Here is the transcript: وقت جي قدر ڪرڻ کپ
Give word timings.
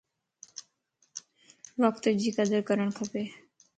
وقت 1.85 2.09
جي 2.23 2.33
قدر 2.39 2.61
ڪرڻ 2.71 2.89
کپ 2.97 3.13